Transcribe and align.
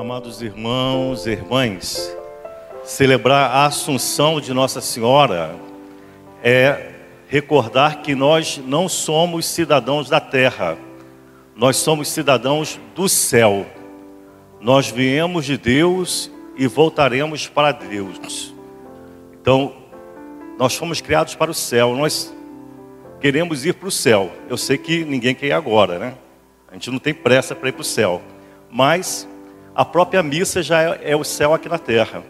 Amados 0.00 0.40
irmãos 0.40 1.26
e 1.26 1.32
irmãs, 1.32 2.16
celebrar 2.82 3.50
a 3.50 3.66
Assunção 3.66 4.40
de 4.40 4.54
Nossa 4.54 4.80
Senhora 4.80 5.54
é 6.42 6.92
recordar 7.28 8.00
que 8.00 8.14
nós 8.14 8.58
não 8.64 8.88
somos 8.88 9.44
cidadãos 9.44 10.08
da 10.08 10.18
terra, 10.18 10.78
nós 11.54 11.76
somos 11.76 12.08
cidadãos 12.08 12.80
do 12.94 13.10
céu. 13.10 13.66
Nós 14.58 14.88
viemos 14.88 15.44
de 15.44 15.58
Deus 15.58 16.30
e 16.56 16.66
voltaremos 16.66 17.46
para 17.46 17.70
Deus. 17.70 18.54
Então, 19.34 19.74
nós 20.58 20.74
fomos 20.74 21.02
criados 21.02 21.34
para 21.34 21.50
o 21.50 21.54
céu, 21.54 21.94
nós 21.94 22.34
queremos 23.20 23.66
ir 23.66 23.74
para 23.74 23.88
o 23.88 23.92
céu. 23.92 24.32
Eu 24.48 24.56
sei 24.56 24.78
que 24.78 25.04
ninguém 25.04 25.34
quer 25.34 25.48
ir 25.48 25.52
agora, 25.52 25.98
né? 25.98 26.14
A 26.68 26.72
gente 26.72 26.90
não 26.90 26.98
tem 26.98 27.12
pressa 27.12 27.54
para 27.54 27.68
ir 27.68 27.72
para 27.72 27.82
o 27.82 27.84
céu, 27.84 28.22
mas 28.70 29.28
a 29.74 29.84
própria 29.84 30.22
missa 30.22 30.62
já 30.62 30.82
é, 30.82 31.12
é, 31.12 31.16
o 31.16 31.24
céu 31.24 31.54
aqui 31.54 31.68
na 31.68 31.78
terra. 31.78 32.22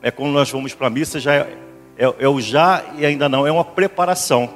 É 0.00 0.10
quando 0.10 0.32
nós 0.32 0.50
vamos 0.50 0.74
para 0.74 0.86
a 0.86 0.90
missa 0.90 1.20
já 1.20 1.34
é, 1.34 1.56
é, 1.96 2.14
é 2.18 2.28
o 2.28 2.40
já 2.40 2.84
e 2.96 3.04
ainda 3.04 3.28
não, 3.28 3.46
é 3.46 3.52
uma 3.52 3.64
preparação. 3.64 4.48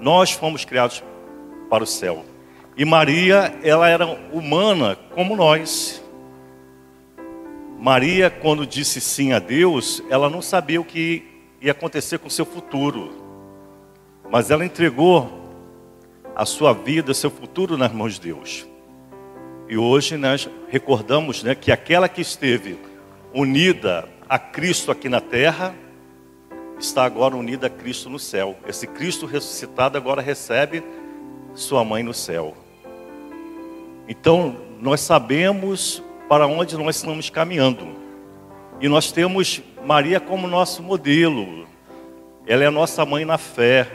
Nós 0.00 0.32
fomos 0.32 0.64
criados 0.64 1.02
para 1.68 1.82
o 1.82 1.86
céu. 1.86 2.24
E 2.76 2.84
Maria, 2.84 3.58
ela 3.62 3.88
era 3.88 4.06
humana 4.32 4.96
como 5.14 5.34
nós. 5.34 6.02
Maria, 7.78 8.30
quando 8.30 8.66
disse 8.66 9.00
sim 9.00 9.32
a 9.32 9.38
Deus, 9.38 10.02
ela 10.10 10.30
não 10.30 10.40
sabia 10.40 10.80
o 10.80 10.84
que 10.84 11.24
ia 11.60 11.72
acontecer 11.72 12.18
com 12.18 12.28
o 12.28 12.30
seu 12.30 12.44
futuro. 12.44 13.10
Mas 14.30 14.50
ela 14.50 14.64
entregou 14.64 15.30
a 16.34 16.44
sua 16.44 16.72
vida, 16.72 17.14
seu 17.14 17.30
futuro 17.30 17.76
nas 17.76 17.92
mãos 17.92 18.14
de 18.14 18.20
Deus. 18.20 18.66
E 19.68 19.76
hoje 19.76 20.16
nós 20.16 20.48
recordamos 20.68 21.42
né, 21.42 21.54
que 21.54 21.72
aquela 21.72 22.08
que 22.08 22.20
esteve 22.20 22.78
unida 23.34 24.08
a 24.28 24.38
Cristo 24.38 24.90
aqui 24.90 25.08
na 25.08 25.20
terra, 25.20 25.74
está 26.78 27.04
agora 27.04 27.36
unida 27.36 27.66
a 27.66 27.70
Cristo 27.70 28.08
no 28.08 28.18
céu. 28.18 28.56
Esse 28.66 28.86
Cristo 28.86 29.26
ressuscitado 29.26 29.96
agora 29.96 30.22
recebe 30.22 30.82
sua 31.54 31.84
mãe 31.84 32.02
no 32.02 32.14
céu. 32.14 32.54
Então, 34.08 34.56
nós 34.80 35.00
sabemos 35.00 36.02
para 36.28 36.46
onde 36.46 36.76
nós 36.76 36.96
estamos 36.96 37.30
caminhando. 37.30 37.88
E 38.80 38.88
nós 38.88 39.10
temos 39.10 39.62
Maria 39.84 40.20
como 40.20 40.46
nosso 40.46 40.82
modelo. 40.82 41.66
Ela 42.46 42.64
é 42.64 42.66
a 42.66 42.70
nossa 42.70 43.04
mãe 43.04 43.24
na 43.24 43.38
fé. 43.38 43.88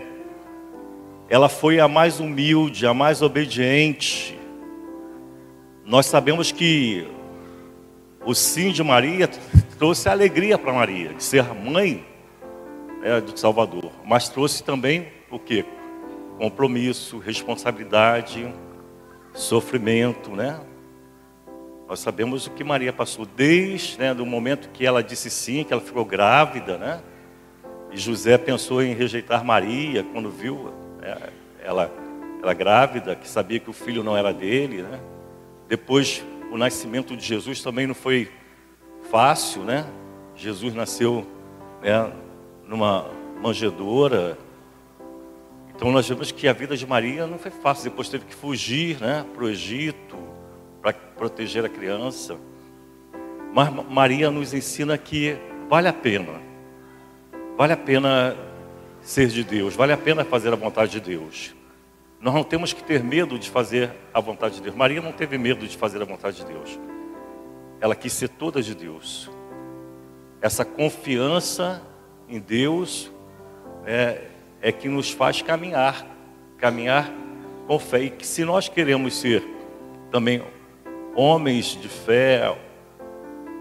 Ela 1.30 1.48
foi 1.48 1.80
a 1.80 1.88
mais 1.88 2.20
humilde, 2.20 2.86
a 2.86 2.94
mais 2.94 3.22
obediente. 3.22 4.38
Nós 5.86 6.06
sabemos 6.06 6.52
que 6.52 7.08
o 8.24 8.36
sim 8.36 8.72
de 8.72 8.84
Maria 8.84 9.28
trouxe 9.80 10.08
alegria 10.08 10.58
para 10.58 10.72
Maria, 10.72 11.14
de 11.14 11.24
ser 11.24 11.44
mãe 11.54 12.06
né, 13.02 13.20
do 13.20 13.38
Salvador, 13.38 13.92
mas 14.06 14.30
trouxe 14.30 14.64
também 14.64 15.08
o 15.30 15.40
que? 15.40 15.66
Compromisso, 16.38 17.18
responsabilidade, 17.18 18.54
sofrimento, 19.34 20.32
né? 20.32 20.60
Nós 21.88 22.00
sabemos 22.00 22.48
o 22.48 22.52
que 22.52 22.64
Maria 22.64 22.94
passou 22.94 23.26
desde 23.26 24.00
né, 24.00 24.14
do 24.14 24.26
momento 24.26 24.70
que 24.70 24.86
ela 24.86 25.04
disse 25.04 25.30
sim, 25.30 25.64
que 25.64 25.74
ela 25.74 25.82
ficou 25.82 26.06
grávida, 26.06 26.78
né? 26.78 27.02
E 27.92 27.98
José 27.98 28.38
pensou 28.38 28.82
em 28.82 28.94
rejeitar 28.94 29.44
Maria 29.44 30.04
quando 30.14 30.30
viu 30.30 30.72
né, 31.02 31.18
ela, 31.62 31.92
ela 32.42 32.54
grávida, 32.54 33.16
que 33.16 33.28
sabia 33.28 33.60
que 33.60 33.70
o 33.70 33.74
filho 33.74 34.04
não 34.04 34.16
era 34.16 34.32
dele, 34.32 34.84
né? 34.84 35.00
Depois, 35.72 36.22
o 36.52 36.58
nascimento 36.58 37.16
de 37.16 37.26
Jesus 37.26 37.62
também 37.62 37.88
não 37.88 37.96
foi 37.96 38.30
fácil, 39.10 39.64
né? 39.64 39.86
Jesus 40.36 40.74
nasceu 40.74 41.26
né, 41.82 42.12
numa 42.68 43.10
manjedoura. 43.42 44.38
Então 45.74 45.90
nós 45.90 46.10
vemos 46.10 46.30
que 46.30 46.46
a 46.46 46.52
vida 46.52 46.76
de 46.76 46.86
Maria 46.86 47.26
não 47.26 47.40
foi 47.40 47.52
fácil. 47.52 47.90
Depois 47.90 48.10
teve 48.10 48.26
que 48.26 48.36
fugir 48.36 49.00
né, 49.00 49.26
para 49.34 49.46
o 49.46 49.50
Egito 49.50 50.18
para 50.82 50.92
proteger 50.92 51.64
a 51.64 51.70
criança. 51.70 52.36
Mas 53.54 53.70
Maria 53.90 54.30
nos 54.30 54.54
ensina 54.54 54.98
que 54.98 55.38
vale 55.70 55.88
a 55.88 55.94
pena. 55.94 56.42
Vale 57.56 57.72
a 57.72 57.78
pena 57.78 58.36
ser 59.02 59.30
de 59.30 59.42
Deus, 59.42 59.74
vale 59.74 59.94
a 59.94 59.98
pena 59.98 60.26
fazer 60.26 60.52
a 60.52 60.58
vontade 60.58 60.92
de 60.92 61.00
Deus. 61.00 61.56
Nós 62.22 62.36
não 62.36 62.44
temos 62.44 62.72
que 62.72 62.84
ter 62.84 63.04
medo 63.04 63.40
de 63.40 63.50
fazer 63.50 63.92
a 64.14 64.20
vontade 64.20 64.56
de 64.56 64.62
Deus. 64.62 64.76
Maria 64.76 65.02
não 65.02 65.12
teve 65.12 65.40
medo 65.40 65.68
de 65.68 65.76
fazer 65.76 66.00
a 66.00 66.06
vontade 66.06 66.38
de 66.38 66.46
Deus. 66.46 66.80
Ela 67.80 67.96
quis 67.96 68.14
ser 68.14 68.30
toda 68.30 68.62
de 68.62 68.76
Deus. 68.76 69.28
Essa 70.40 70.64
confiança 70.64 71.82
em 72.30 72.40
Deus 72.40 73.12
é, 73.86 74.28
é 74.62 74.72
que 74.72 74.88
nos 74.88 75.10
faz 75.10 75.42
caminhar, 75.42 76.06
caminhar 76.60 77.12
com 77.66 77.80
fé. 77.80 78.04
E 78.04 78.10
que 78.12 78.26
se 78.26 78.46
nós 78.46 78.70
queremos 78.70 79.16
ser 79.16 79.44
também 80.12 80.44
homens 81.16 81.76
de 81.76 81.90
fé, 81.90 82.56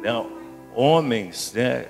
né, 0.02 0.26
homens 0.74 1.54
né, 1.54 1.86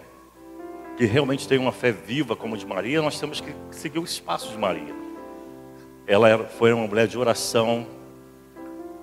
que 0.97 1.04
realmente 1.04 1.48
têm 1.48 1.59
uma 1.59 1.72
fé 1.72 1.91
viva 1.91 2.36
como 2.36 2.54
a 2.54 2.59
de 2.59 2.64
Maria, 2.64 3.03
nós 3.03 3.19
temos 3.19 3.41
que 3.41 3.53
seguir 3.72 3.98
o 3.98 4.04
espaço 4.04 4.53
de 4.53 4.59
Maria. 4.59 5.00
Ela 6.10 6.44
foi 6.59 6.72
uma 6.72 6.88
mulher 6.88 7.06
de 7.06 7.16
oração, 7.16 7.87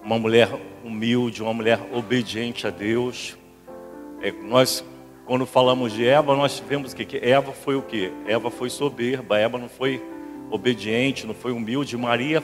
uma 0.04 0.20
mulher 0.20 0.50
humilde, 0.84 1.42
uma 1.42 1.54
mulher 1.54 1.80
obediente 1.94 2.68
a 2.68 2.70
Deus. 2.70 3.38
É, 4.22 4.30
nós, 4.30 4.84
quando 5.26 5.46
falamos 5.46 5.94
de 5.94 6.06
Eva, 6.06 6.36
nós 6.36 6.62
vemos 6.68 6.94
que, 6.94 7.06
que 7.06 7.16
Eva 7.16 7.54
foi 7.54 7.78
o 7.78 7.82
que? 7.82 8.12
Eva 8.26 8.52
foi 8.52 8.70
soberba, 8.70 9.40
Eva 9.40 9.58
não 9.58 9.70
foi 9.70 10.04
obediente, 10.52 11.26
não 11.26 11.34
foi 11.34 11.54
humilde. 11.54 11.96
Maria, 11.96 12.44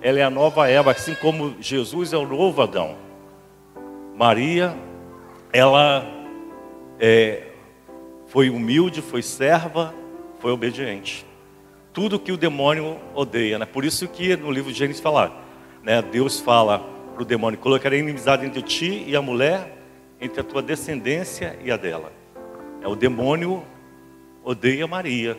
ela 0.00 0.18
é 0.18 0.22
a 0.22 0.30
nova 0.30 0.66
Eva, 0.66 0.92
assim 0.92 1.14
como 1.16 1.54
Jesus 1.60 2.14
é 2.14 2.16
o 2.16 2.26
novo 2.26 2.62
Adão. 2.62 2.96
Maria, 4.16 4.74
ela 5.52 6.02
é, 6.98 7.42
foi 8.24 8.48
humilde, 8.48 9.02
foi 9.02 9.20
serva, 9.20 9.94
foi 10.38 10.50
obediente 10.50 11.26
tudo 11.92 12.18
que 12.18 12.32
o 12.32 12.36
demônio 12.36 12.98
odeia. 13.14 13.58
Né? 13.58 13.66
Por 13.66 13.84
isso 13.84 14.08
que 14.08 14.36
no 14.36 14.50
livro 14.50 14.72
de 14.72 14.78
Gênesis 14.78 15.02
fala, 15.02 15.32
né? 15.82 16.00
Deus 16.00 16.40
fala 16.40 16.78
para 17.12 17.22
o 17.22 17.24
demônio, 17.24 17.58
colocarei 17.58 18.00
inimizade 18.00 18.46
entre 18.46 18.62
ti 18.62 19.04
e 19.06 19.14
a 19.14 19.22
mulher, 19.22 19.78
entre 20.20 20.40
a 20.40 20.44
tua 20.44 20.62
descendência 20.62 21.58
e 21.62 21.70
a 21.70 21.76
dela. 21.76 22.12
É, 22.80 22.88
o 22.88 22.96
demônio 22.96 23.62
odeia 24.42 24.86
Maria, 24.86 25.36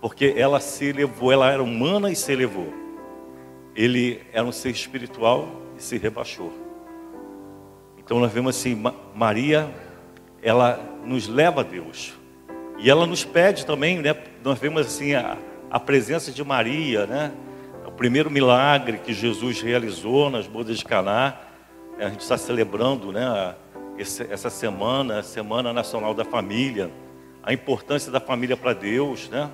porque 0.00 0.34
ela 0.36 0.60
se 0.60 0.86
elevou, 0.86 1.32
ela 1.32 1.50
era 1.50 1.62
humana 1.62 2.10
e 2.10 2.16
se 2.16 2.32
elevou. 2.32 2.72
Ele 3.74 4.22
era 4.32 4.44
um 4.44 4.52
ser 4.52 4.70
espiritual 4.70 5.48
e 5.76 5.82
se 5.82 5.98
rebaixou. 5.98 6.52
Então 7.98 8.20
nós 8.20 8.32
vemos 8.32 8.56
assim, 8.56 8.80
Maria, 9.14 9.68
ela 10.42 10.78
nos 11.04 11.26
leva 11.26 11.62
a 11.62 11.64
Deus. 11.64 12.14
E 12.78 12.90
ela 12.90 13.06
nos 13.06 13.24
pede 13.24 13.64
também, 13.64 13.98
né? 14.00 14.14
Nós 14.44 14.58
vemos 14.58 14.86
assim 14.86 15.14
a, 15.14 15.38
a 15.70 15.80
presença 15.80 16.30
de 16.30 16.44
Maria, 16.44 17.06
né? 17.06 17.32
O 17.86 17.90
primeiro 17.90 18.30
milagre 18.30 18.98
que 18.98 19.14
Jesus 19.14 19.62
realizou 19.62 20.28
nas 20.28 20.46
bodas 20.46 20.78
de 20.78 20.84
Caná. 20.84 21.36
A 21.98 22.08
gente 22.10 22.20
está 22.20 22.36
celebrando, 22.36 23.10
né? 23.12 23.54
Essa 23.98 24.50
semana, 24.50 25.20
a 25.20 25.22
Semana 25.22 25.72
Nacional 25.72 26.12
da 26.12 26.24
Família, 26.24 26.90
a 27.42 27.52
importância 27.52 28.12
da 28.12 28.20
família 28.20 28.56
para 28.56 28.74
Deus, 28.74 29.30
né? 29.30 29.50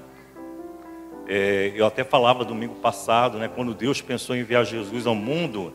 É, 1.28 1.72
eu 1.77 1.87
até 1.87 2.03
falava 2.03 2.44
domingo 2.44 2.75
passado, 2.75 3.38
né? 3.38 3.49
Quando 3.55 3.72
Deus 3.72 4.00
pensou 4.00 4.34
em 4.34 4.41
enviar 4.41 4.65
Jesus 4.65 5.06
ao 5.06 5.15
mundo, 5.15 5.72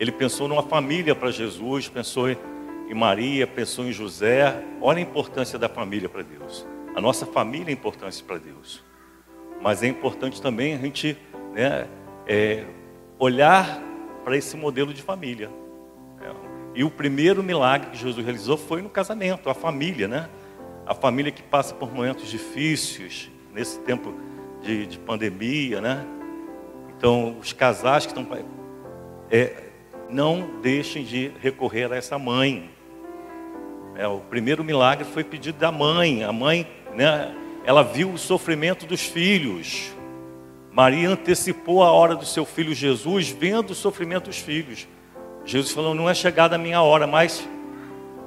Ele 0.00 0.10
pensou 0.10 0.48
numa 0.48 0.64
família 0.64 1.14
para 1.14 1.30
Jesus, 1.30 1.88
pensou 1.88 2.28
em 2.28 2.36
em 2.92 2.94
Maria, 2.94 3.46
pensou 3.46 3.86
em 3.86 3.92
José. 3.92 4.62
Olha 4.80 4.98
a 4.98 5.00
importância 5.00 5.58
da 5.58 5.68
família 5.68 6.08
para 6.08 6.22
Deus. 6.22 6.66
A 6.94 7.00
nossa 7.00 7.26
família 7.26 7.70
é 7.70 7.72
importante 7.72 8.22
para 8.22 8.38
Deus. 8.38 8.82
Mas 9.60 9.82
é 9.82 9.86
importante 9.86 10.40
também 10.42 10.74
a 10.74 10.78
gente 10.78 11.16
né, 11.52 11.88
é, 12.26 12.64
olhar 13.18 13.82
para 14.24 14.36
esse 14.36 14.56
modelo 14.56 14.92
de 14.92 15.02
família. 15.02 15.50
É, 16.20 16.30
e 16.74 16.84
o 16.84 16.90
primeiro 16.90 17.42
milagre 17.42 17.90
que 17.90 17.96
Jesus 17.96 18.24
realizou 18.24 18.56
foi 18.56 18.82
no 18.82 18.88
casamento, 18.88 19.48
a 19.48 19.54
família, 19.54 20.08
né? 20.08 20.28
A 20.86 20.94
família 20.94 21.30
que 21.30 21.42
passa 21.42 21.74
por 21.74 21.92
momentos 21.92 22.28
difíceis 22.28 23.30
nesse 23.52 23.78
tempo 23.80 24.14
de, 24.62 24.86
de 24.86 24.98
pandemia, 24.98 25.80
né? 25.80 26.04
Então, 26.96 27.36
os 27.38 27.52
casais 27.52 28.06
que 28.06 28.12
estão. 28.12 28.26
É, 29.30 29.70
não 30.08 30.60
deixem 30.60 31.04
de 31.04 31.32
recorrer 31.40 31.90
a 31.92 31.96
essa 31.96 32.18
mãe. 32.18 32.70
É, 33.94 34.06
o 34.06 34.20
primeiro 34.20 34.62
milagre 34.62 35.04
foi 35.04 35.24
pedido 35.24 35.58
da 35.58 35.72
mãe. 35.72 36.22
A 36.22 36.32
mãe, 36.32 36.66
né, 36.94 37.34
ela 37.64 37.82
viu 37.82 38.10
o 38.10 38.18
sofrimento 38.18 38.86
dos 38.86 39.02
filhos. 39.02 39.92
Maria 40.70 41.10
antecipou 41.10 41.82
a 41.82 41.90
hora 41.90 42.16
do 42.16 42.24
seu 42.24 42.44
filho 42.44 42.74
Jesus, 42.74 43.28
vendo 43.28 43.70
o 43.70 43.74
sofrimento 43.74 44.24
dos 44.24 44.38
filhos. 44.38 44.88
Jesus 45.44 45.72
falou: 45.72 45.94
Não 45.94 46.08
é 46.08 46.14
chegada 46.14 46.56
a 46.56 46.58
minha 46.58 46.80
hora, 46.80 47.06
mas 47.06 47.46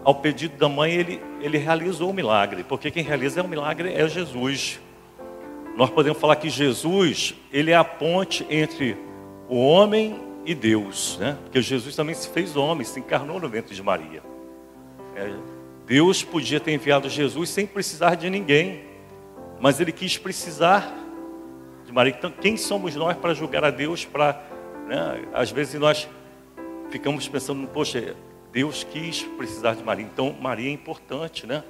ao 0.03 0.13
pedido 0.13 0.55
da 0.57 0.69
mãe, 0.69 0.93
ele, 0.93 1.21
ele 1.41 1.57
realizou 1.57 2.11
o 2.11 2.13
milagre, 2.13 2.63
porque 2.63 2.91
quem 2.91 3.03
realiza 3.03 3.41
o 3.41 3.47
milagre 3.47 3.91
é 3.91 4.07
Jesus. 4.07 4.79
Nós 5.75 5.89
podemos 5.89 6.19
falar 6.19 6.35
que 6.35 6.49
Jesus, 6.49 7.33
ele 7.51 7.71
é 7.71 7.75
a 7.75 7.83
ponte 7.83 8.45
entre 8.49 8.95
o 9.49 9.57
homem 9.57 10.21
e 10.45 10.53
Deus, 10.53 11.17
né? 11.19 11.37
Porque 11.43 11.59
Jesus 11.61 11.95
também 11.95 12.13
se 12.13 12.29
fez 12.29 12.55
homem, 12.55 12.85
se 12.85 12.99
encarnou 12.99 13.39
no 13.39 13.49
ventre 13.49 13.73
de 13.73 13.81
Maria. 13.81 14.21
É, 15.15 15.33
Deus 15.85 16.23
podia 16.23 16.59
ter 16.59 16.71
enviado 16.71 17.07
Jesus 17.09 17.49
sem 17.49 17.67
precisar 17.67 18.15
de 18.15 18.29
ninguém, 18.29 18.83
mas 19.59 19.79
ele 19.79 19.91
quis 19.91 20.17
precisar 20.17 20.93
de 21.85 21.91
Maria. 21.91 22.13
Então, 22.17 22.31
quem 22.31 22.57
somos 22.57 22.95
nós 22.95 23.15
para 23.15 23.33
julgar 23.33 23.63
a 23.63 23.69
Deus? 23.69 24.03
Para, 24.03 24.41
né? 24.87 25.23
Às 25.33 25.51
vezes 25.51 25.79
nós 25.79 26.09
ficamos 26.89 27.27
pensando, 27.27 27.67
poxa, 27.67 28.15
Deus 28.51 28.83
quis 28.83 29.21
precisar 29.37 29.75
de 29.75 29.83
Maria. 29.83 30.05
Então, 30.05 30.35
Maria 30.41 30.69
é 30.69 30.73
importante, 30.73 31.45
né? 31.45 31.63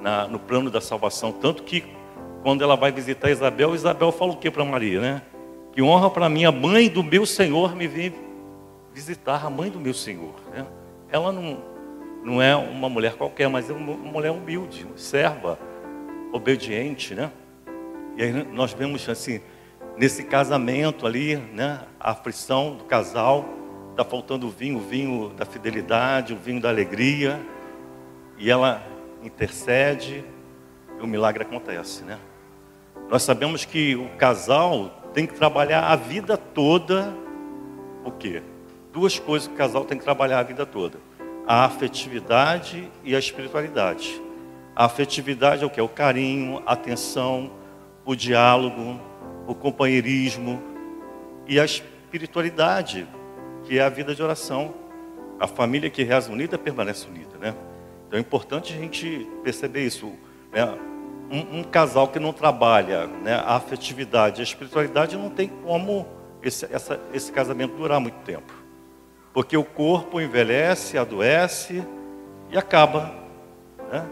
Na, 0.00 0.28
no 0.28 0.38
plano 0.38 0.70
da 0.70 0.80
salvação. 0.80 1.32
Tanto 1.32 1.64
que, 1.64 1.84
quando 2.42 2.62
ela 2.62 2.76
vai 2.76 2.92
visitar 2.92 3.30
Isabel, 3.30 3.74
Isabel 3.74 4.12
fala 4.12 4.32
o 4.32 4.36
que 4.36 4.50
para 4.50 4.64
Maria, 4.64 5.00
né? 5.00 5.22
Que 5.72 5.82
honra 5.82 6.10
para 6.10 6.28
mim, 6.28 6.44
a 6.44 6.52
mãe 6.52 6.88
do 6.88 7.02
meu 7.02 7.24
Senhor 7.24 7.74
me 7.74 7.88
vem 7.88 8.12
visitar, 8.92 9.44
a 9.44 9.50
mãe 9.50 9.70
do 9.70 9.80
meu 9.80 9.94
Senhor. 9.94 10.34
Né? 10.52 10.66
Ela 11.10 11.32
não, 11.32 11.62
não 12.22 12.40
é 12.40 12.54
uma 12.54 12.88
mulher 12.88 13.14
qualquer, 13.14 13.48
mas 13.48 13.68
é 13.68 13.72
uma 13.72 13.94
mulher 13.96 14.30
humilde, 14.30 14.86
serva, 14.96 15.58
obediente, 16.32 17.14
né? 17.14 17.30
E 18.16 18.22
aí 18.22 18.32
nós 18.52 18.72
vemos 18.72 19.08
assim, 19.08 19.40
nesse 19.96 20.24
casamento 20.24 21.06
ali, 21.06 21.36
né? 21.36 21.80
A 21.98 22.12
aflição 22.12 22.76
do 22.76 22.84
casal 22.84 23.44
está 23.90 24.04
faltando 24.04 24.46
o 24.46 24.50
vinho, 24.50 24.78
o 24.78 24.80
vinho 24.80 25.28
da 25.30 25.44
fidelidade, 25.44 26.32
o 26.32 26.36
vinho 26.36 26.60
da 26.60 26.68
alegria, 26.68 27.40
e 28.38 28.50
ela 28.50 28.82
intercede 29.22 30.24
e 30.98 31.02
o 31.02 31.06
milagre 31.06 31.42
acontece, 31.42 32.04
né? 32.04 32.18
Nós 33.08 33.22
sabemos 33.22 33.64
que 33.64 33.94
o 33.96 34.08
casal 34.16 34.90
tem 35.12 35.26
que 35.26 35.34
trabalhar 35.34 35.84
a 35.84 35.96
vida 35.96 36.36
toda 36.36 37.14
o 38.04 38.10
quê? 38.10 38.42
Duas 38.92 39.18
coisas 39.18 39.48
que 39.48 39.54
o 39.54 39.56
casal 39.56 39.84
tem 39.84 39.98
que 39.98 40.04
trabalhar 40.04 40.38
a 40.38 40.42
vida 40.42 40.64
toda: 40.64 40.98
a 41.52 41.66
afetividade 41.66 42.90
e 43.04 43.14
a 43.14 43.18
espiritualidade. 43.18 44.22
A 44.74 44.86
afetividade 44.86 45.62
é 45.62 45.66
o 45.66 45.68
que? 45.68 45.82
O 45.82 45.88
carinho, 45.88 46.62
a 46.64 46.72
atenção, 46.72 47.52
o 48.06 48.16
diálogo, 48.16 48.98
o 49.46 49.54
companheirismo 49.54 50.62
e 51.46 51.60
a 51.60 51.64
espiritualidade, 51.66 53.06
que 53.64 53.78
é 53.78 53.82
a 53.82 53.90
vida 53.90 54.14
de 54.14 54.22
oração. 54.22 54.72
A 55.38 55.46
família 55.46 55.90
que 55.90 56.02
reza 56.02 56.32
unida 56.32 56.56
permanece 56.56 57.06
unida, 57.06 57.36
né? 57.38 57.54
Então 58.06 58.16
é 58.16 58.20
importante 58.20 58.72
a 58.72 58.76
gente 58.76 59.28
perceber 59.44 59.84
isso. 59.84 60.10
Né? 60.50 60.64
Um, 61.30 61.58
um, 61.58 61.62
casal 61.62 62.08
que 62.08 62.18
não 62.18 62.32
trabalha 62.32 63.06
né, 63.06 63.34
a 63.34 63.56
afetividade, 63.56 64.40
a 64.40 64.42
espiritualidade, 64.42 65.18
não 65.18 65.28
tem 65.28 65.48
como 65.48 66.06
esse, 66.42 66.66
essa, 66.72 66.98
esse 67.12 67.30
casamento 67.30 67.76
durar 67.76 68.00
muito 68.00 68.20
tempo. 68.24 68.61
Porque 69.32 69.56
o 69.56 69.64
corpo 69.64 70.20
envelhece, 70.20 70.98
adoece 70.98 71.82
e 72.50 72.58
acaba. 72.58 73.14
Né? 73.90 74.06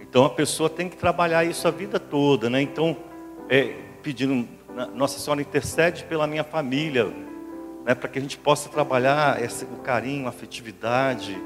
Então 0.00 0.24
a 0.24 0.30
pessoa 0.30 0.70
tem 0.70 0.88
que 0.88 0.96
trabalhar 0.96 1.44
isso 1.44 1.68
a 1.68 1.70
vida 1.70 2.00
toda. 2.00 2.48
Né? 2.48 2.62
Então, 2.62 2.96
é, 3.48 3.74
pedindo, 4.02 4.48
Nossa 4.94 5.18
Senhora 5.18 5.40
intercede 5.40 6.04
pela 6.04 6.26
minha 6.26 6.44
família, 6.44 7.12
né, 7.84 7.94
para 7.94 8.08
que 8.08 8.18
a 8.18 8.22
gente 8.22 8.38
possa 8.38 8.68
trabalhar 8.68 9.42
esse, 9.42 9.64
o 9.64 9.78
carinho, 9.78 10.26
a 10.26 10.28
afetividade, 10.28 11.36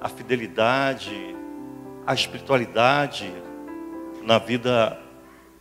a 0.00 0.08
fidelidade, 0.08 1.34
a 2.06 2.12
espiritualidade 2.12 3.32
na 4.22 4.38
vida 4.38 4.98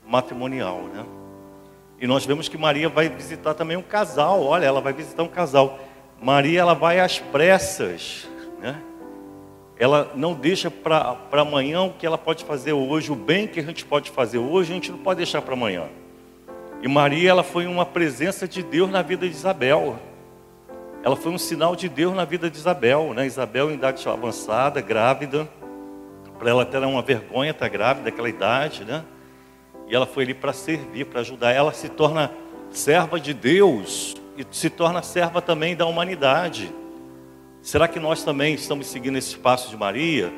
matrimonial, 0.05 0.81
né? 0.83 1.05
E 1.99 2.07
nós 2.07 2.25
vemos 2.25 2.49
que 2.49 2.57
Maria 2.57 2.89
vai 2.89 3.07
visitar 3.07 3.53
também 3.53 3.77
um 3.77 3.81
casal. 3.81 4.43
Olha, 4.43 4.65
ela 4.65 4.81
vai 4.81 4.91
visitar 4.91 5.23
um 5.23 5.27
casal. 5.27 5.79
Maria, 6.23 6.61
ela 6.61 6.73
vai 6.73 6.99
às 6.99 7.19
pressas, 7.19 8.27
né? 8.59 8.81
Ela 9.77 10.11
não 10.15 10.33
deixa 10.33 10.71
para 10.71 11.17
amanhã 11.31 11.81
o 11.81 11.93
que 11.93 12.05
ela 12.05 12.17
pode 12.17 12.45
fazer 12.45 12.73
hoje, 12.73 13.11
o 13.11 13.15
bem 13.15 13.47
que 13.47 13.59
a 13.59 13.63
gente 13.63 13.83
pode 13.85 14.09
fazer 14.09 14.37
hoje, 14.37 14.71
a 14.71 14.75
gente 14.75 14.91
não 14.91 14.99
pode 14.99 15.17
deixar 15.17 15.41
para 15.41 15.53
amanhã. 15.53 15.83
E 16.81 16.87
Maria, 16.87 17.29
ela 17.29 17.43
foi 17.43 17.67
uma 17.67 17.85
presença 17.85 18.47
de 18.47 18.63
Deus 18.63 18.89
na 18.89 19.01
vida 19.01 19.27
de 19.27 19.35
Isabel 19.35 19.99
ela 21.03 21.17
foi 21.17 21.33
um 21.33 21.37
sinal 21.37 21.75
de 21.75 21.89
Deus 21.89 22.15
na 22.15 22.23
vida 22.23 22.49
de 22.49 22.57
Isabel, 22.57 23.13
né? 23.13 23.25
Isabel 23.25 23.69
em 23.69 23.73
idade 23.73 24.07
avançada, 24.07 24.79
grávida, 24.79 25.49
para 26.39 26.49
ela 26.49 26.63
até 26.63 26.77
era 26.77 26.87
uma 26.87 27.01
vergonha 27.01 27.51
estar 27.51 27.67
grávida 27.67 28.09
naquela 28.09 28.29
idade, 28.29 28.85
né? 28.85 29.03
E 29.89 29.93
ela 29.93 30.05
foi 30.05 30.23
ali 30.23 30.33
para 30.33 30.53
servir, 30.53 31.05
para 31.07 31.19
ajudar. 31.19 31.51
Ela 31.51 31.73
se 31.73 31.89
torna 31.89 32.31
serva 32.71 33.19
de 33.19 33.33
Deus 33.33 34.15
e 34.37 34.45
se 34.51 34.69
torna 34.69 35.01
serva 35.01 35.41
também 35.41 35.75
da 35.75 35.85
humanidade. 35.85 36.73
Será 37.61 37.87
que 37.87 37.99
nós 37.99 38.23
também 38.23 38.55
estamos 38.55 38.87
seguindo 38.87 39.17
esse 39.17 39.37
passo 39.37 39.69
de 39.69 39.77
Maria? 39.77 40.31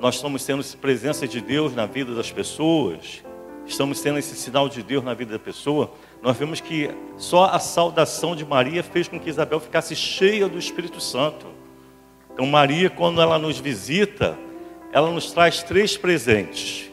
Nós 0.00 0.16
estamos 0.16 0.42
sendo 0.42 0.64
presença 0.78 1.26
de 1.26 1.40
Deus 1.40 1.74
na 1.74 1.86
vida 1.86 2.14
das 2.14 2.30
pessoas? 2.30 3.24
Estamos 3.66 3.98
sendo 3.98 4.18
esse 4.18 4.36
sinal 4.36 4.68
de 4.68 4.82
Deus 4.82 5.02
na 5.04 5.14
vida 5.14 5.32
da 5.32 5.38
pessoa? 5.38 5.92
nós 6.22 6.36
vemos 6.36 6.60
que 6.60 6.90
só 7.16 7.44
a 7.44 7.60
saudação 7.60 8.34
de 8.34 8.44
Maria 8.44 8.82
fez 8.82 9.06
com 9.06 9.18
que 9.18 9.28
Isabel 9.28 9.60
ficasse 9.60 9.94
cheia 9.94 10.48
do 10.48 10.58
Espírito 10.58 11.00
Santo. 11.00 11.46
Então, 12.32 12.44
Maria, 12.46 12.90
quando 12.90 13.20
ela 13.20 13.38
nos 13.38 13.60
visita, 13.60 14.36
ela 14.92 15.10
nos 15.10 15.30
traz 15.30 15.62
três 15.62 15.96
presentes. 15.96 16.90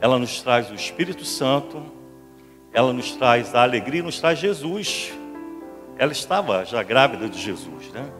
Ela 0.00 0.18
nos 0.18 0.40
traz 0.40 0.70
o 0.70 0.74
Espírito 0.74 1.24
Santo, 1.24 1.82
ela 2.72 2.94
nos 2.94 3.12
traz 3.12 3.54
a 3.54 3.62
alegria 3.62 4.00
e 4.00 4.02
nos 4.02 4.20
traz 4.20 4.38
Jesus. 4.38 5.12
Ela 5.98 6.12
estava 6.12 6.64
já 6.64 6.82
grávida 6.82 7.28
de 7.28 7.38
Jesus, 7.38 7.90
né? 7.92 8.10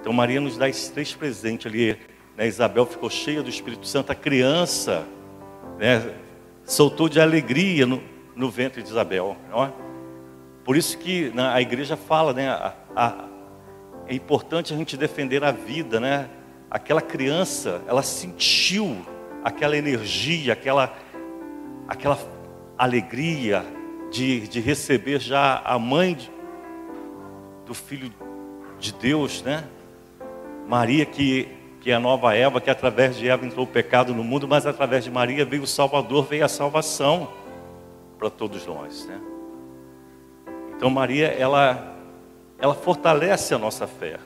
Então, 0.00 0.12
Maria 0.12 0.40
nos 0.40 0.56
dá 0.56 0.68
esses 0.68 0.88
três 0.88 1.14
presentes 1.14 1.66
ali. 1.66 1.98
Né? 2.36 2.46
Isabel 2.46 2.84
ficou 2.86 3.08
cheia 3.08 3.42
do 3.42 3.48
Espírito 3.48 3.86
Santo, 3.86 4.12
a 4.12 4.14
criança 4.14 5.06
né? 5.78 6.14
soltou 6.64 7.08
de 7.08 7.20
alegria 7.20 7.86
no, 7.86 8.02
no 8.34 8.50
ventre 8.50 8.82
de 8.82 8.88
Isabel. 8.88 9.36
Não 9.50 9.64
é? 9.64 9.72
Por 10.64 10.76
isso 10.76 10.96
que 10.96 11.30
né, 11.34 11.46
a 11.48 11.60
igreja 11.60 11.96
fala, 11.96 12.32
né, 12.32 12.48
a, 12.48 12.74
a, 12.96 13.24
é 14.06 14.14
importante 14.14 14.72
a 14.72 14.76
gente 14.76 14.96
defender 14.96 15.44
a 15.44 15.52
vida, 15.52 16.00
né? 16.00 16.28
Aquela 16.70 17.02
criança, 17.02 17.82
ela 17.86 18.02
sentiu 18.02 19.04
aquela 19.44 19.76
energia, 19.76 20.54
aquela, 20.54 20.94
aquela 21.86 22.18
alegria 22.78 23.64
de, 24.10 24.48
de 24.48 24.60
receber 24.60 25.20
já 25.20 25.60
a 25.64 25.78
mãe 25.78 26.16
do 27.66 27.74
Filho 27.74 28.12
de 28.78 28.92
Deus, 28.92 29.42
né? 29.42 29.64
Maria 30.66 31.04
que, 31.04 31.48
que 31.80 31.90
é 31.90 31.94
a 31.94 32.00
nova 32.00 32.34
Eva, 32.34 32.60
que 32.60 32.70
através 32.70 33.16
de 33.16 33.28
Eva 33.28 33.44
entrou 33.44 33.64
o 33.64 33.68
pecado 33.68 34.14
no 34.14 34.24
mundo, 34.24 34.48
mas 34.48 34.66
através 34.66 35.04
de 35.04 35.10
Maria 35.10 35.44
veio 35.44 35.62
o 35.62 35.66
Salvador, 35.66 36.24
veio 36.24 36.44
a 36.44 36.48
salvação 36.48 37.28
para 38.18 38.30
todos 38.30 38.66
nós, 38.66 39.06
né? 39.06 39.20
Então 40.76 40.90
Maria, 40.90 41.28
ela, 41.28 41.96
ela 42.58 42.74
fortalece 42.74 43.54
a 43.54 43.58
nossa 43.58 43.86
fé. 43.86 44.18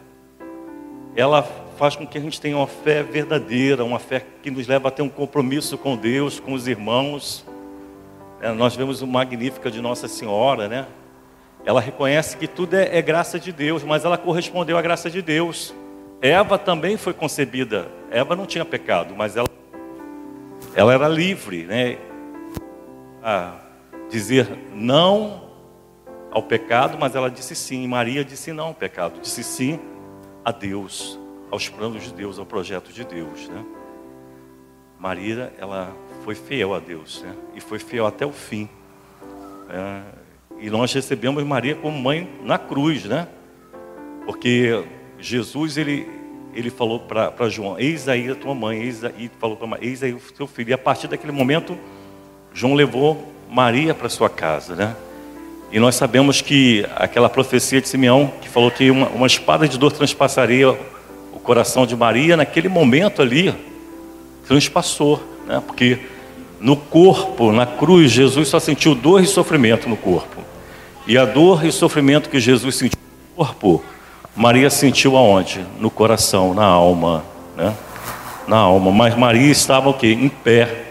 Ela 1.15 1.43
faz 1.77 1.97
com 1.97 2.07
que 2.07 2.19
a 2.19 2.21
gente 2.21 2.41
tenha 2.41 2.57
uma 2.57 2.67
fé 2.67 3.03
verdadeira, 3.03 3.85
uma 3.85 3.99
fé 3.99 4.25
que 4.43 4.51
nos 4.51 4.67
leva 4.67 4.89
a 4.89 4.91
ter 4.91 5.03
um 5.03 5.09
compromisso 5.09 5.77
com 5.77 5.97
Deus, 5.97 6.41
com 6.41 6.53
os 6.53 6.67
irmãos. 6.67 7.45
É, 8.41 8.53
nós 8.53 8.77
vemos 8.77 9.03
o 9.03 9.07
Magnífica 9.07 9.71
de 9.71 9.81
Nossa 9.81 10.09
Senhora, 10.09 10.69
né? 10.69 10.87
Ela 11.69 11.83
reconhece 11.83 12.35
que 12.39 12.49
tudo 12.49 12.73
é, 12.77 12.97
é 12.97 13.03
graça 13.03 13.39
de 13.39 13.53
Deus, 13.53 13.85
mas 13.85 14.03
ela 14.03 14.17
correspondeu 14.17 14.79
à 14.79 14.81
graça 14.81 15.11
de 15.11 15.21
Deus. 15.21 15.75
Eva 16.19 16.57
também 16.57 16.97
foi 16.97 17.13
concebida. 17.13 17.89
Eva 18.11 18.35
não 18.35 18.47
tinha 18.47 18.65
pecado, 18.65 19.15
mas 19.15 19.37
ela, 19.37 19.47
ela 20.75 20.95
era 20.95 21.07
livre, 21.07 21.65
né? 21.65 21.99
Ah, 23.23 23.59
dizer 24.09 24.49
não 24.73 25.51
ao 26.31 26.43
pecado, 26.43 26.97
mas 26.99 27.15
ela 27.15 27.31
disse 27.31 27.55
sim. 27.55 27.87
Maria 27.87 28.25
disse 28.25 28.51
não 28.51 28.69
ao 28.69 28.75
pecado, 28.75 29.21
disse 29.21 29.45
sim 29.45 29.79
a 30.43 30.51
Deus, 30.51 31.21
aos 31.51 31.69
planos 31.69 32.03
de 32.03 32.15
Deus, 32.15 32.39
ao 32.39 32.47
projeto 32.47 32.91
de 32.91 33.05
Deus, 33.05 33.47
né? 33.51 33.63
Maria, 34.99 35.53
ela 35.59 35.95
foi 36.25 36.35
fiel 36.35 36.73
a 36.73 36.79
Deus, 36.79 37.21
né? 37.21 37.37
E 37.55 37.61
foi 37.61 37.79
fiel 37.79 38.07
até 38.07 38.25
o 38.25 38.33
fim. 38.33 38.71
É, 39.69 40.18
e 40.61 40.71
nós 40.71 40.93
recebemos 40.93 41.43
Maria 41.45 41.75
como 41.75 41.97
mãe 41.99 42.29
na 42.43 42.59
cruz, 42.59 43.05
né? 43.05 43.29
Porque 44.27 44.85
Jesus, 45.19 45.77
ele, 45.77 46.09
ele 46.55 46.71
falou 46.71 47.01
para 47.01 47.49
João: 47.49 47.79
Eis 47.79 48.09
aí 48.09 48.29
a 48.31 48.35
tua 48.35 48.55
mãe, 48.55 48.83
eis 48.83 49.05
aí, 49.05 49.31
falou 49.39 49.57
para 49.57 49.79
eis 49.81 50.03
aí 50.03 50.13
o 50.13 50.21
teu 50.37 50.47
filho. 50.47 50.71
E 50.71 50.73
a 50.73 50.79
partir 50.79 51.09
daquele 51.09 51.33
momento, 51.33 51.79
João 52.53 52.75
levou 52.75 53.33
Maria 53.49 53.95
para 53.95 54.09
sua 54.09 54.29
casa, 54.29 54.75
né? 54.75 54.97
E 55.71 55.79
nós 55.79 55.95
sabemos 55.97 56.41
que 56.41 56.87
aquela 56.97 57.29
profecia 57.29 57.81
de 57.81 57.89
Simeão, 57.89 58.33
que 58.41 58.49
falou 58.49 58.71
que 58.71 58.91
uma, 58.91 59.07
uma 59.09 59.27
espada 59.27 59.69
de 59.69 59.79
dor 59.79 59.93
transpassaria 59.93 60.71
o 60.71 61.39
coração 61.39 61.87
de 61.87 61.95
Maria, 61.95 62.37
naquele 62.37 62.69
momento 62.69 63.21
ali, 63.21 63.55
transpassou, 64.47 65.23
né? 65.47 65.63
porque 65.67 65.99
no 66.59 66.75
corpo, 66.75 67.53
na 67.53 67.67
cruz, 67.67 68.11
Jesus 68.11 68.49
só 68.49 68.59
sentiu 68.59 68.95
dor 68.95 69.23
e 69.23 69.27
sofrimento 69.27 69.89
no 69.89 69.97
corpo. 69.97 70.38
E 71.09 71.17
a 71.17 71.25
dor 71.25 71.65
e 71.65 71.69
o 71.69 71.73
sofrimento 71.73 72.29
que 72.29 72.39
Jesus 72.39 72.77
sentiu 72.77 73.01
no 73.31 73.47
corpo, 73.47 73.83
Maria 74.37 74.69
sentiu 74.69 75.17
aonde? 75.17 75.65
No 75.81 75.91
coração, 75.91 76.53
na 76.53 76.67
alma, 76.67 77.25
né? 77.57 77.75
Na 78.47 78.59
alma. 78.59 78.93
Mas 78.93 79.17
Maria 79.17 79.51
estava 79.51 79.89
o 79.89 79.95
quê? 79.95 80.09
Em 80.09 80.29
pé 80.29 80.85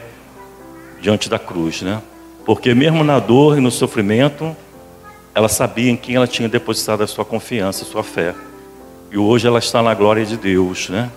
diante 1.00 1.30
da 1.30 1.38
cruz, 1.38 1.84
né? 1.84 2.02
Porque 2.48 2.74
mesmo 2.74 3.04
na 3.04 3.20
dor 3.20 3.60
e 3.60 3.62
no 3.62 3.70
sofrimento, 3.70 4.58
ela 5.36 5.48
sabia 5.48 5.92
em 5.92 5.96
quem 5.96 6.16
ela 6.16 6.26
tinha 6.26 6.50
depositado 6.50 7.04
a 7.04 7.08
sua 7.08 7.24
confiança, 7.24 7.84
a 7.84 7.88
sua 7.88 8.04
fé. 8.04 8.34
E 9.12 9.20
hoje 9.20 9.46
ela 9.46 9.60
está 9.60 9.84
na 9.84 9.94
glória 9.94 10.26
de 10.26 10.36
Deus, 10.36 10.90
né? 10.90 11.12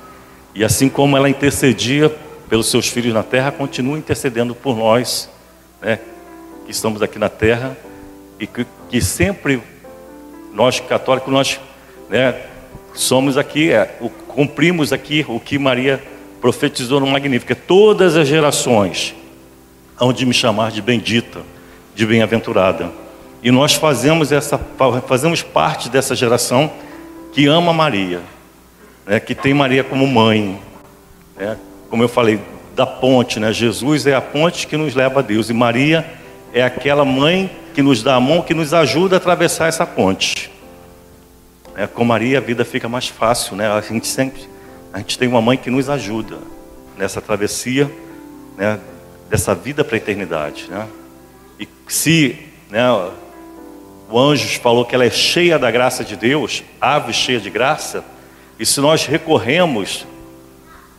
E 0.55 0.63
assim 0.63 0.91
como 0.91 1.17
ela 1.17 1.31
intercedia 1.31 2.15
pelos 2.51 2.71
seus 2.71 2.87
filhos 2.87 3.15
na 3.15 3.23
terra, 3.23 3.51
continua 3.51 3.97
intercedendo 3.97 4.55
por 4.55 4.77
nós, 4.77 5.31
né? 5.81 6.01
Que 6.67 6.71
estamos 6.71 7.01
aqui 7.01 7.19
na 7.19 7.31
terra 7.31 7.75
e 8.39 8.47
que, 8.47 8.67
que 8.91 9.01
sempre 9.01 9.63
nós 10.53 10.81
católicos 10.81 11.33
nós, 11.33 11.61
né? 12.09 12.35
Somos 12.93 13.39
aqui, 13.39 13.71
é, 13.71 13.85
cumprimos 14.27 14.93
aqui 14.93 15.25
o 15.29 15.39
que 15.39 15.57
Maria 15.57 16.03
profetizou 16.41 16.99
no 16.99 17.07
Magnífico. 17.07 17.55
Todas 17.55 18.17
as 18.17 18.27
gerações 18.27 19.15
hão 19.99 20.13
de 20.13 20.27
me 20.27 20.35
chamar 20.35 20.73
de 20.73 20.83
bendita, 20.83 21.41
de 21.95 22.05
bem-aventurada. 22.05 22.91
E 23.45 23.53
nós 23.53 23.75
fazemos, 23.75 24.33
essa, 24.33 24.59
fazemos 25.07 25.41
parte 25.41 25.89
dessa 25.89 26.17
geração 26.17 26.71
que 27.33 27.47
ama 27.47 27.73
Maria, 27.73 28.21
né, 29.07 29.21
que 29.21 29.37
tem 29.37 29.55
Maria 29.55 29.85
como 29.85 30.05
mãe. 30.05 30.61
Né, 31.37 31.57
como 31.89 32.03
eu 32.03 32.09
falei, 32.09 32.41
da 32.75 32.87
ponte, 32.87 33.39
né, 33.39 33.53
Jesus 33.53 34.05
é 34.05 34.17
a 34.17 34.21
ponte 34.21 34.67
que 34.67 34.77
nos 34.77 34.97
leva 34.97 35.21
a 35.21 35.23
Deus, 35.23 35.49
e 35.49 35.53
Maria 35.53 36.20
é 36.53 36.63
aquela 36.63 37.05
mãe 37.05 37.51
que 37.75 37.83
nos 37.83 38.03
dá 38.03 38.17
a 38.17 38.21
mão, 38.21 38.43
que 38.43 38.55
nos 38.55 38.75
ajuda 38.75 39.17
a 39.17 39.19
atravessar 39.19 39.69
essa 39.69 39.87
ponte. 39.87 40.51
É, 41.77 41.87
com 41.87 42.05
Maria 42.05 42.39
a 42.39 42.41
vida 42.41 42.65
fica 42.65 42.89
mais 42.89 43.09
fácil, 43.09 43.57
né? 43.57 43.71
A 43.71 43.81
gente 43.81 44.07
sempre, 44.07 44.43
a 44.93 44.99
gente 44.99 45.19
tem 45.19 45.29
uma 45.29 45.41
mãe 45.41 45.57
que 45.57 45.71
nos 45.71 45.89
ajuda 45.89 46.39
nessa 46.97 47.21
travessia, 47.21 47.91
né, 48.57 48.79
dessa 49.29 49.55
vida 49.55 49.83
para 49.83 49.97
a 49.97 49.99
eternidade, 49.99 50.67
né? 50.69 50.87
E 51.59 51.69
se, 51.89 52.39
né, 52.69 52.85
o 54.11 54.19
anjo 54.19 54.61
falou 54.61 54.85
que 54.85 54.95
ela 54.95 55.05
é 55.05 55.11
cheia 55.11 55.59
da 55.59 55.71
graça 55.71 56.05
de 56.05 56.17
Deus, 56.17 56.65
ave 56.81 57.13
cheia 57.13 57.41
de 57.41 57.49
graça, 57.49 58.05
e 58.59 58.67
se 58.67 58.81
nós 58.81 59.07
recorremos 59.07 60.07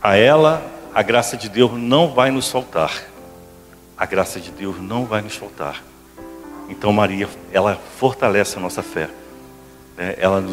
a 0.02 0.16
ela, 0.16 0.62
a 0.94 1.02
graça 1.02 1.36
de 1.36 1.48
Deus 1.48 1.72
não 1.72 2.08
vai 2.08 2.30
nos 2.30 2.50
faltar. 2.50 3.11
A 4.02 4.04
graça 4.04 4.40
de 4.40 4.50
Deus 4.50 4.82
não 4.82 5.04
vai 5.04 5.22
nos 5.22 5.36
faltar. 5.36 5.80
Então 6.68 6.92
Maria, 6.92 7.28
ela 7.52 7.78
fortalece 8.00 8.58
a 8.58 8.60
nossa 8.60 8.82
fé. 8.82 9.08
Né? 9.96 10.16
Ela, 10.18 10.44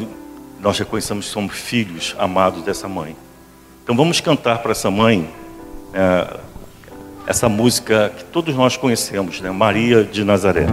nós 0.60 0.78
reconhecemos 0.78 1.26
que 1.26 1.32
somos 1.32 1.58
filhos 1.58 2.16
amados 2.20 2.62
dessa 2.62 2.88
mãe. 2.88 3.16
Então 3.84 3.96
vamos 3.96 4.22
cantar 4.22 4.60
para 4.60 4.70
essa 4.70 4.92
mãe 4.92 5.28
é, 5.96 6.40
essa 7.26 7.50
música 7.50 8.14
que 8.16 8.24
todos 8.26 8.54
nós 8.54 8.78
conhecemos, 8.78 9.42
né? 9.42 9.50
Maria 9.50 10.04
de 10.04 10.24
Nazaré. 10.24 10.68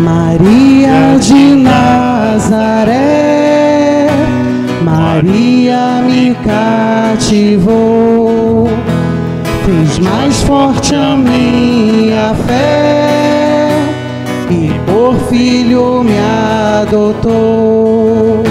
Maria 0.00 1.18
de 1.18 1.56
Nazaré, 1.56 3.35
cativou, 7.16 8.68
fez 9.64 9.98
mais 9.98 10.42
forte 10.42 10.94
a 10.94 11.16
minha 11.16 12.34
fé. 12.46 13.70
E 14.50 14.70
por 14.86 15.14
filho 15.28 16.04
me 16.04 16.18
adotou. 16.82 18.42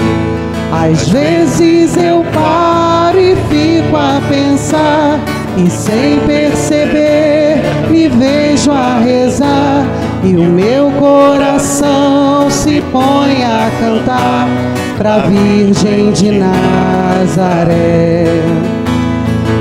Às 0.72 1.08
vezes 1.08 1.96
eu 1.96 2.24
paro 2.34 3.18
e 3.18 3.36
fico 3.48 3.96
a 3.96 4.20
pensar. 4.28 5.20
E 5.56 5.70
sem 5.70 6.18
perceber 6.26 7.62
me 7.88 8.08
vejo 8.08 8.72
a 8.72 8.98
rezar. 8.98 9.86
E 10.24 10.34
o 10.34 10.44
meu 10.44 10.90
coração 10.98 12.50
se 12.50 12.82
põe 12.92 13.44
a 13.44 13.70
cantar 13.80 14.75
pra 14.96 15.18
Virgem 15.18 16.12
de 16.12 16.32
Nazaré. 16.32 18.24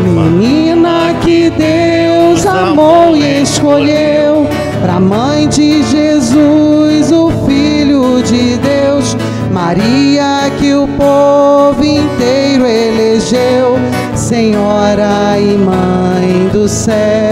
Menina 0.03 1.13
que 1.21 1.49
Deus 1.49 2.45
amou 2.45 3.15
e 3.15 3.41
escolheu 3.41 4.47
pra 4.81 4.99
mãe 4.99 5.47
de 5.47 5.83
Jesus, 5.83 7.11
o 7.11 7.29
Filho 7.45 8.21
de 8.23 8.57
Deus. 8.57 9.17
Maria 9.51 10.51
que 10.59 10.73
o 10.73 10.87
povo 10.87 11.83
inteiro 11.83 12.65
elegeu, 12.65 13.77
Senhora 14.15 15.37
e 15.39 15.57
Mãe 15.57 16.49
do 16.51 16.67
céu. 16.67 17.24